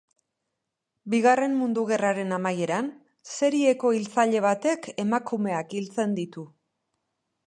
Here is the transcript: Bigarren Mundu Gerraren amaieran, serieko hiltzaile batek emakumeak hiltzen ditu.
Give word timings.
Bigarren 1.13 1.51
Mundu 1.57 1.83
Gerraren 1.91 2.33
amaieran, 2.37 2.89
serieko 3.35 3.91
hiltzaile 3.97 4.41
batek 4.49 4.89
emakumeak 5.07 5.77
hiltzen 5.81 6.17
ditu. 6.21 6.47